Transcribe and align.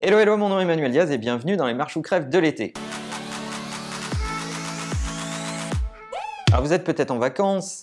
Hello, 0.00 0.16
hello, 0.16 0.36
mon 0.36 0.48
nom 0.48 0.60
est 0.60 0.62
Emmanuel 0.62 0.92
Diaz 0.92 1.10
et 1.10 1.18
bienvenue 1.18 1.56
dans 1.56 1.66
les 1.66 1.74
marches 1.74 1.96
ou 1.96 2.02
crèves 2.02 2.28
de 2.28 2.38
l'été. 2.38 2.72
Alors 6.52 6.62
vous 6.62 6.72
êtes 6.72 6.84
peut-être 6.84 7.10
en 7.10 7.18
vacances, 7.18 7.82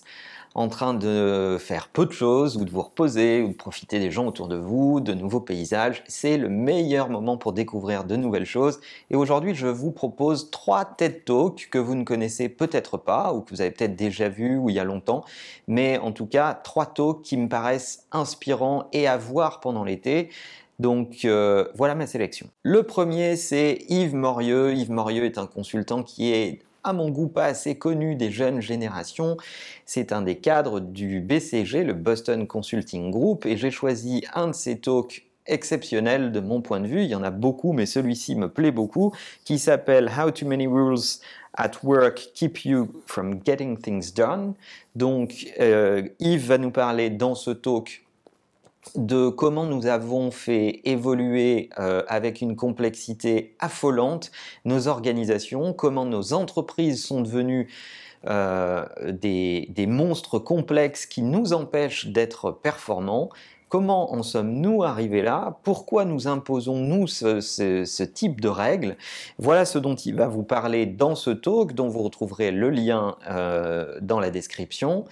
en 0.54 0.68
train 0.68 0.94
de 0.94 1.58
faire 1.60 1.88
peu 1.88 2.06
de 2.06 2.12
choses, 2.12 2.56
ou 2.56 2.64
de 2.64 2.70
vous 2.70 2.80
reposer, 2.80 3.42
ou 3.42 3.48
de 3.48 3.52
profiter 3.52 3.98
des 3.98 4.10
gens 4.10 4.26
autour 4.26 4.48
de 4.48 4.56
vous, 4.56 5.00
de 5.00 5.12
nouveaux 5.12 5.40
paysages. 5.40 6.04
C'est 6.08 6.38
le 6.38 6.48
meilleur 6.48 7.10
moment 7.10 7.36
pour 7.36 7.52
découvrir 7.52 8.04
de 8.04 8.16
nouvelles 8.16 8.46
choses. 8.46 8.80
Et 9.10 9.14
aujourd'hui, 9.14 9.54
je 9.54 9.66
vous 9.66 9.90
propose 9.90 10.50
trois 10.50 10.86
TED 10.86 11.26
Talks 11.26 11.68
que 11.70 11.76
vous 11.76 11.94
ne 11.94 12.04
connaissez 12.04 12.48
peut-être 12.48 12.96
pas, 12.96 13.34
ou 13.34 13.42
que 13.42 13.50
vous 13.50 13.60
avez 13.60 13.72
peut-être 13.72 13.94
déjà 13.94 14.30
vu 14.30 14.56
ou 14.56 14.70
il 14.70 14.76
y 14.76 14.80
a 14.80 14.84
longtemps. 14.84 15.22
Mais 15.68 15.98
en 15.98 16.12
tout 16.12 16.26
cas, 16.26 16.54
trois 16.54 16.86
talks 16.86 17.20
qui 17.20 17.36
me 17.36 17.50
paraissent 17.50 18.06
inspirants 18.10 18.88
et 18.94 19.06
à 19.06 19.18
voir 19.18 19.60
pendant 19.60 19.84
l'été. 19.84 20.30
Donc 20.78 21.24
euh, 21.24 21.66
voilà 21.74 21.94
ma 21.94 22.06
sélection. 22.06 22.48
Le 22.62 22.82
premier, 22.82 23.36
c'est 23.36 23.78
Yves 23.88 24.14
Morieux. 24.14 24.74
Yves 24.74 24.90
Morieux 24.90 25.24
est 25.24 25.38
un 25.38 25.46
consultant 25.46 26.02
qui 26.02 26.32
est 26.32 26.60
à 26.84 26.92
mon 26.92 27.10
goût 27.10 27.28
pas 27.28 27.46
assez 27.46 27.76
connu 27.76 28.14
des 28.14 28.30
jeunes 28.30 28.60
générations. 28.60 29.36
C'est 29.86 30.12
un 30.12 30.22
des 30.22 30.36
cadres 30.36 30.80
du 30.80 31.20
BCG, 31.20 31.82
le 31.82 31.94
Boston 31.94 32.46
Consulting 32.46 33.10
Group, 33.10 33.44
et 33.44 33.56
j'ai 33.56 33.72
choisi 33.72 34.24
un 34.34 34.48
de 34.48 34.52
ses 34.52 34.78
talks 34.78 35.26
exceptionnels 35.46 36.30
de 36.30 36.40
mon 36.40 36.60
point 36.60 36.80
de 36.80 36.86
vue. 36.86 37.02
Il 37.02 37.08
y 37.08 37.14
en 37.14 37.24
a 37.24 37.30
beaucoup, 37.30 37.72
mais 37.72 37.86
celui-ci 37.86 38.36
me 38.36 38.48
plaît 38.48 38.70
beaucoup, 38.70 39.12
qui 39.44 39.58
s'appelle 39.58 40.10
How 40.16 40.30
Too 40.30 40.46
Many 40.46 40.66
Rules 40.66 41.20
at 41.54 41.72
Work 41.82 42.30
Keep 42.34 42.64
You 42.64 42.88
from 43.06 43.40
Getting 43.44 43.78
Things 43.78 44.12
Done. 44.14 44.54
Donc, 44.94 45.52
euh, 45.58 46.08
Yves 46.20 46.46
va 46.46 46.58
nous 46.58 46.70
parler 46.70 47.10
dans 47.10 47.34
ce 47.34 47.50
talk 47.50 48.05
de 48.94 49.28
comment 49.28 49.66
nous 49.66 49.86
avons 49.86 50.30
fait 50.30 50.80
évoluer 50.84 51.70
euh, 51.78 52.02
avec 52.08 52.40
une 52.40 52.56
complexité 52.56 53.54
affolante 53.58 54.30
nos 54.64 54.88
organisations, 54.88 55.72
comment 55.72 56.04
nos 56.04 56.32
entreprises 56.32 57.04
sont 57.04 57.20
devenues 57.20 57.68
euh, 58.28 58.84
des, 59.12 59.86
monstres 59.86 60.38
complexes 60.38 61.06
qui 61.06 61.22
nous 61.22 61.52
empêchent 61.52 62.06
d'être 62.06 62.50
performants. 62.50 63.28
Comment 63.68 64.12
en 64.12 64.22
sommes-nous 64.22 64.82
arrivés 64.82 65.22
là 65.22 65.58
Pourquoi 65.62 66.04
nous 66.04 66.26
imposons-nous 66.28 67.06
ce, 67.06 68.02
type 68.04 68.40
de 68.40 68.48
règles 68.48 68.96
Voilà 69.38 69.64
ce 69.64 69.78
dont 69.78 69.94
il 69.94 70.16
va 70.16 70.28
vous 70.28 70.42
parler 70.42 70.86
dans 70.86 71.14
ce 71.14 71.30
talk, 71.30 71.72
dont 71.74 71.88
vous 71.88 72.02
retrouverez 72.02 72.50
le 72.50 72.70
lien 72.70 73.16
euh, 73.28 73.98
dans 74.00 74.18
la 74.20 74.30
description. 74.30 75.04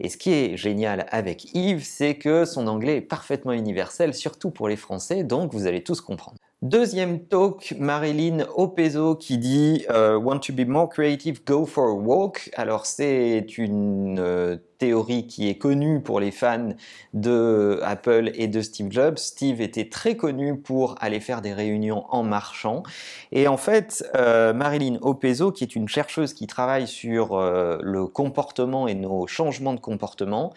Et 0.00 0.08
ce 0.08 0.16
qui 0.16 0.32
est 0.32 0.56
génial 0.56 1.06
avec 1.10 1.54
Yves, 1.54 1.84
c'est 1.84 2.16
que 2.16 2.44
son 2.44 2.66
anglais 2.66 2.98
est 2.98 3.00
parfaitement 3.02 3.52
universel, 3.52 4.14
surtout 4.14 4.50
pour 4.50 4.68
les 4.68 4.76
Français, 4.76 5.24
donc 5.24 5.52
vous 5.52 5.66
allez 5.66 5.82
tous 5.82 6.00
comprendre. 6.00 6.38
Deuxième 6.62 7.20
talk, 7.20 7.74
Marilyn 7.78 8.46
Opezo 8.54 9.14
qui 9.14 9.36
dit 9.36 9.84
euh, 9.90 10.16
Want 10.16 10.38
to 10.38 10.54
be 10.54 10.66
more 10.66 10.88
creative, 10.88 11.44
go 11.44 11.66
for 11.66 11.90
a 11.90 11.92
walk. 11.92 12.50
Alors 12.56 12.86
c'est 12.86 13.58
une 13.58 14.18
euh, 14.18 14.56
théorie 14.78 15.26
qui 15.26 15.50
est 15.50 15.58
connue 15.58 16.00
pour 16.00 16.18
les 16.18 16.30
fans 16.30 16.70
de 17.12 17.78
Apple 17.82 18.30
et 18.36 18.48
de 18.48 18.62
Steve 18.62 18.90
Jobs. 18.90 19.18
Steve 19.18 19.60
était 19.60 19.90
très 19.90 20.16
connu 20.16 20.58
pour 20.58 20.94
aller 20.98 21.20
faire 21.20 21.42
des 21.42 21.52
réunions 21.52 22.06
en 22.08 22.22
marchant. 22.22 22.84
Et 23.32 23.48
en 23.48 23.58
fait, 23.58 24.02
euh, 24.14 24.54
Marilyn 24.54 24.96
Opezo, 25.02 25.52
qui 25.52 25.62
est 25.62 25.76
une 25.76 25.88
chercheuse 25.88 26.32
qui 26.32 26.46
travaille 26.46 26.86
sur 26.86 27.38
le 27.38 28.06
comportement 28.06 28.88
et 28.88 28.94
nos 28.94 29.26
changements 29.26 29.74
de 29.74 29.80
comportement, 29.80 30.54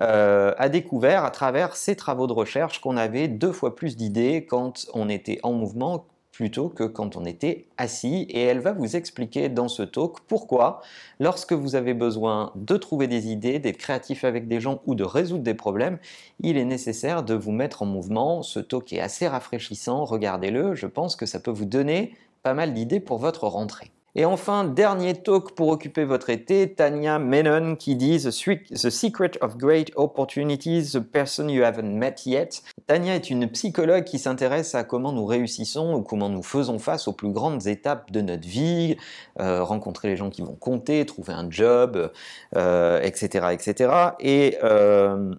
a 0.00 0.68
découvert 0.70 1.24
à 1.24 1.30
travers 1.30 1.76
ses 1.76 1.96
travaux 1.96 2.26
de 2.26 2.32
recherche 2.32 2.80
qu'on 2.80 2.96
avait 2.96 3.28
deux 3.28 3.52
fois 3.52 3.76
plus 3.76 3.96
d'idées 3.96 4.46
quand 4.46 4.86
on 4.94 5.08
était 5.08 5.32
en 5.42 5.52
mouvement 5.52 6.06
plutôt 6.32 6.70
que 6.70 6.84
quand 6.84 7.16
on 7.16 7.24
était 7.24 7.66
assis. 7.76 8.26
Et 8.30 8.40
elle 8.40 8.58
va 8.58 8.72
vous 8.72 8.96
expliquer 8.96 9.48
dans 9.48 9.68
ce 9.68 9.82
talk 9.82 10.20
pourquoi, 10.26 10.80
lorsque 11.20 11.52
vous 11.52 11.76
avez 11.76 11.94
besoin 11.94 12.52
de 12.56 12.76
trouver 12.76 13.06
des 13.06 13.28
idées, 13.28 13.58
d'être 13.58 13.76
créatif 13.76 14.24
avec 14.24 14.48
des 14.48 14.60
gens 14.60 14.80
ou 14.86 14.94
de 14.94 15.04
résoudre 15.04 15.44
des 15.44 15.54
problèmes, 15.54 15.98
il 16.40 16.56
est 16.56 16.64
nécessaire 16.64 17.22
de 17.22 17.34
vous 17.34 17.52
mettre 17.52 17.82
en 17.82 17.86
mouvement. 17.86 18.42
Ce 18.42 18.58
talk 18.58 18.92
est 18.92 19.00
assez 19.00 19.28
rafraîchissant, 19.28 20.04
regardez-le, 20.04 20.74
je 20.74 20.86
pense 20.86 21.14
que 21.14 21.26
ça 21.26 21.38
peut 21.38 21.50
vous 21.50 21.66
donner 21.66 22.14
pas 22.42 22.54
mal 22.54 22.74
d'idées 22.74 23.00
pour 23.00 23.18
votre 23.18 23.46
rentrée. 23.46 23.92
Et 24.14 24.26
enfin, 24.26 24.64
dernier 24.64 25.14
talk 25.14 25.54
pour 25.54 25.68
occuper 25.68 26.04
votre 26.04 26.28
été, 26.28 26.74
Tanya 26.74 27.18
Menon 27.18 27.76
qui 27.76 27.96
dit 27.96 28.18
The 28.18 28.30
Secret 28.30 29.30
of 29.40 29.56
Great 29.56 29.90
Opportunities, 29.96 30.92
the 30.92 30.98
person 30.98 31.48
you 31.48 31.64
haven't 31.64 31.96
met 31.96 32.16
yet. 32.26 32.62
Tanya 32.86 33.14
est 33.14 33.30
une 33.30 33.48
psychologue 33.48 34.04
qui 34.04 34.18
s'intéresse 34.18 34.74
à 34.74 34.84
comment 34.84 35.12
nous 35.12 35.24
réussissons 35.24 35.94
ou 35.94 36.02
comment 36.02 36.28
nous 36.28 36.42
faisons 36.42 36.78
face 36.78 37.08
aux 37.08 37.14
plus 37.14 37.30
grandes 37.30 37.66
étapes 37.66 38.10
de 38.10 38.20
notre 38.20 38.46
vie, 38.46 38.98
euh, 39.40 39.64
rencontrer 39.64 40.08
les 40.08 40.16
gens 40.16 40.28
qui 40.28 40.42
vont 40.42 40.56
compter, 40.56 41.06
trouver 41.06 41.32
un 41.32 41.50
job, 41.50 42.12
etc., 42.52 42.58
euh, 42.58 43.50
etc. 43.50 43.90
Et 44.20 44.58
euh, 44.62 45.34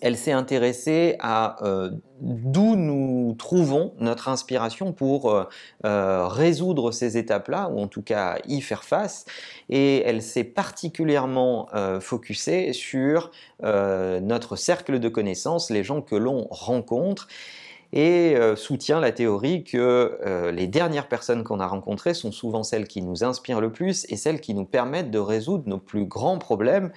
elle 0.00 0.16
s'est 0.16 0.32
intéressée 0.32 1.16
à 1.20 1.64
euh, 1.64 1.90
d'où 2.20 2.76
nous 2.76 3.34
trouvons 3.38 3.94
notre 3.98 4.28
inspiration 4.28 4.92
pour 4.92 5.30
euh, 5.30 5.44
euh, 5.84 6.26
résoudre 6.26 6.90
ces 6.90 7.16
étapes-là, 7.16 7.68
ou 7.72 7.80
en 7.80 7.86
tout 7.86 8.02
cas 8.02 8.38
y 8.46 8.60
faire 8.60 8.84
face, 8.84 9.24
et 9.68 10.02
elle 10.02 10.22
s'est 10.22 10.44
particulièrement 10.44 11.68
focusée 12.00 12.72
sur 12.72 13.30
notre 13.62 14.56
cercle 14.56 14.98
de 14.98 15.08
connaissances, 15.08 15.70
les 15.70 15.84
gens 15.84 16.02
que 16.02 16.14
l'on 16.14 16.46
rencontre, 16.50 17.28
et 17.92 18.36
soutient 18.56 19.00
la 19.00 19.12
théorie 19.12 19.64
que 19.64 20.50
les 20.52 20.66
dernières 20.66 21.08
personnes 21.08 21.44
qu'on 21.44 21.60
a 21.60 21.66
rencontrées 21.66 22.14
sont 22.14 22.32
souvent 22.32 22.62
celles 22.62 22.88
qui 22.88 23.02
nous 23.02 23.24
inspirent 23.24 23.60
le 23.60 23.72
plus 23.72 24.06
et 24.10 24.16
celles 24.16 24.40
qui 24.40 24.54
nous 24.54 24.64
permettent 24.64 25.10
de 25.10 25.18
résoudre 25.18 25.64
nos 25.66 25.78
plus 25.78 26.04
grands 26.04 26.38
problèmes. 26.38 26.92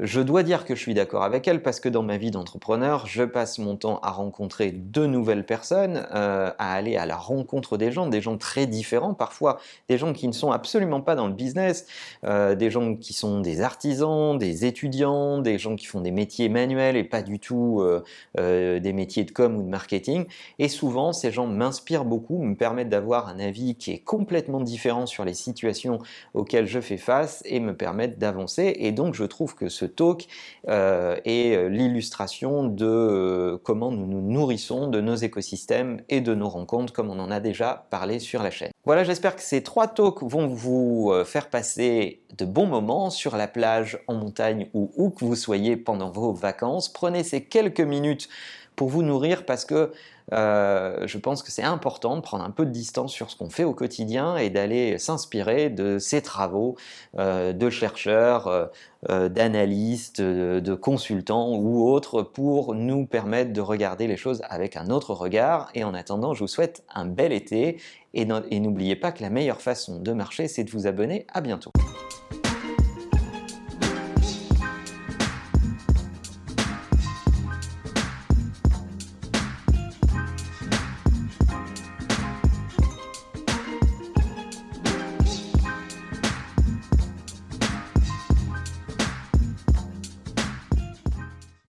Je 0.00 0.20
dois 0.20 0.42
dire 0.42 0.64
que 0.64 0.74
je 0.74 0.80
suis 0.80 0.94
d'accord 0.94 1.22
avec 1.22 1.46
elle 1.46 1.62
parce 1.62 1.78
que 1.78 1.88
dans 1.88 2.02
ma 2.02 2.16
vie 2.16 2.32
d'entrepreneur, 2.32 3.06
je 3.06 3.22
passe 3.22 3.58
mon 3.58 3.76
temps 3.76 4.00
à 4.02 4.10
rencontrer 4.10 4.72
de 4.72 5.06
nouvelles 5.06 5.46
personnes, 5.46 6.08
euh, 6.12 6.50
à 6.58 6.72
aller 6.72 6.96
à 6.96 7.06
la 7.06 7.14
rencontre 7.14 7.78
des 7.78 7.92
gens, 7.92 8.08
des 8.08 8.20
gens 8.20 8.36
très 8.36 8.66
différents, 8.66 9.14
parfois 9.14 9.60
des 9.88 9.96
gens 9.96 10.12
qui 10.12 10.26
ne 10.26 10.32
sont 10.32 10.50
absolument 10.50 11.00
pas 11.00 11.14
dans 11.14 11.28
le 11.28 11.34
business, 11.34 11.86
euh, 12.24 12.56
des 12.56 12.68
gens 12.68 12.96
qui 12.96 13.12
sont 13.12 13.40
des 13.40 13.60
artisans, 13.60 14.36
des 14.36 14.64
étudiants, 14.64 15.38
des 15.38 15.56
gens 15.56 15.76
qui 15.76 15.86
font 15.86 16.00
des 16.00 16.10
métiers 16.10 16.48
manuels 16.48 16.96
et 16.96 17.04
pas 17.04 17.22
du 17.22 17.38
tout 17.38 17.80
euh, 17.80 18.80
des 18.80 18.92
métiers 18.92 19.22
de 19.22 19.30
com 19.30 19.56
ou 19.56 19.62
de 19.62 19.68
marketing. 19.68 20.26
Et 20.58 20.68
souvent, 20.68 21.12
ces 21.12 21.30
gens 21.30 21.46
m'inspirent 21.46 22.04
beaucoup, 22.04 22.42
me 22.42 22.56
permettent 22.56 22.88
d'avoir 22.88 23.28
un 23.28 23.38
avis 23.38 23.76
qui 23.76 23.92
est 23.92 24.00
complètement 24.00 24.60
différent 24.60 25.06
sur 25.06 25.24
les 25.24 25.34
situations 25.34 26.00
auxquelles 26.34 26.66
je 26.66 26.80
fais 26.80 26.96
face 26.96 27.42
et 27.46 27.60
me 27.60 27.74
permettent 27.74 28.18
d'avancer. 28.18 28.74
Et 28.80 28.90
donc, 28.90 29.14
je 29.14 29.24
trouve 29.24 29.54
que 29.54 29.68
ce 29.76 29.85
talk 29.86 30.26
euh, 30.68 31.16
est 31.24 31.56
euh, 31.56 31.68
l'illustration 31.68 32.64
de 32.64 32.86
euh, 32.86 33.58
comment 33.62 33.90
nous 33.90 34.06
nous 34.06 34.20
nourrissons 34.20 34.88
de 34.88 35.00
nos 35.00 35.14
écosystèmes 35.14 36.00
et 36.08 36.20
de 36.20 36.34
nos 36.34 36.48
rencontres, 36.48 36.92
comme 36.92 37.10
on 37.10 37.18
en 37.18 37.30
a 37.30 37.40
déjà 37.40 37.86
parlé 37.90 38.18
sur 38.18 38.42
la 38.42 38.50
chaîne. 38.50 38.70
Voilà, 38.84 39.04
j'espère 39.04 39.36
que 39.36 39.42
ces 39.42 39.62
trois 39.62 39.88
talks 39.88 40.22
vont 40.22 40.46
vous 40.46 41.12
faire 41.24 41.50
passer 41.50 42.22
de 42.36 42.44
bons 42.44 42.66
moments 42.66 43.10
sur 43.10 43.36
la 43.36 43.48
plage, 43.48 43.98
en 44.06 44.14
montagne 44.14 44.68
ou 44.74 44.92
où 44.96 45.10
que 45.10 45.24
vous 45.24 45.34
soyez 45.34 45.76
pendant 45.76 46.10
vos 46.10 46.32
vacances. 46.32 46.88
Prenez 46.88 47.24
ces 47.24 47.42
quelques 47.42 47.80
minutes 47.80 48.28
pour 48.76 48.88
vous 48.88 49.02
nourrir 49.02 49.44
parce 49.44 49.64
que 49.64 49.92
euh, 50.32 51.06
je 51.06 51.18
pense 51.18 51.42
que 51.42 51.50
c'est 51.50 51.62
important 51.62 52.16
de 52.16 52.20
prendre 52.20 52.44
un 52.44 52.50
peu 52.50 52.66
de 52.66 52.70
distance 52.70 53.12
sur 53.12 53.30
ce 53.30 53.36
qu'on 53.36 53.50
fait 53.50 53.64
au 53.64 53.74
quotidien 53.74 54.36
et 54.36 54.50
d'aller 54.50 54.98
s'inspirer 54.98 55.70
de 55.70 55.98
ces 55.98 56.22
travaux 56.22 56.76
euh, 57.18 57.52
de 57.52 57.70
chercheurs, 57.70 58.70
euh, 59.08 59.28
d'analystes, 59.28 60.20
de, 60.20 60.74
consultants 60.74 61.54
ou 61.54 61.88
autres 61.88 62.22
pour 62.22 62.74
nous 62.74 63.06
permettre 63.06 63.52
de 63.52 63.60
regarder 63.60 64.06
les 64.06 64.16
choses 64.16 64.42
avec 64.48 64.76
un 64.76 64.90
autre 64.90 65.14
regard. 65.14 65.70
Et 65.74 65.84
en 65.84 65.94
attendant, 65.94 66.34
je 66.34 66.40
vous 66.40 66.48
souhaite 66.48 66.82
un 66.94 67.06
bel 67.06 67.32
été 67.32 67.80
et 68.14 68.24
n'oubliez 68.24 68.96
pas 68.96 69.12
que 69.12 69.22
la 69.22 69.30
meilleure 69.30 69.60
façon 69.60 70.00
de 70.00 70.12
marcher, 70.12 70.48
c'est 70.48 70.64
de 70.64 70.70
vous 70.70 70.86
abonner. 70.86 71.26
À 71.32 71.40
bientôt. 71.40 71.70